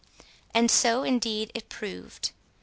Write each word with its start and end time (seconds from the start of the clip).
And 0.51 0.71
so 0.71 1.03
indeed 1.03 1.51
it 1.53 1.69
proved. 1.69 2.31